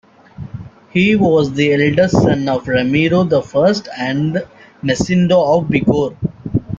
He 0.89 1.15
was 1.15 1.53
the 1.53 1.73
eldest 1.73 2.23
son 2.23 2.49
of 2.49 2.67
Ramiro 2.67 3.23
the 3.23 3.43
First 3.43 3.87
and 3.99 4.41
Ermesinda 4.81 5.35
of 5.37 5.65
Bigorre. 5.69 6.15